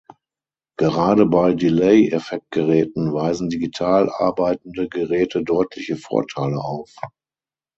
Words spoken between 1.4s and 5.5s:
Delay-Effektgeräten weisen digital arbeitende Geräte